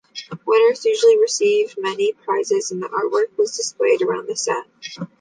[0.47, 4.65] Winners usually received many prizes, and the artwork was displayed around the set.